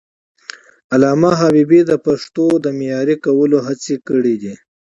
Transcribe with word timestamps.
علامه 0.93 1.31
حبيبي 1.41 1.81
د 1.89 1.91
پښتو 2.05 2.45
د 2.63 2.65
معیاري 2.77 3.15
کولو 3.25 3.57
هڅه 3.67 3.93
کړې 4.07 4.35
ده. 4.43 4.53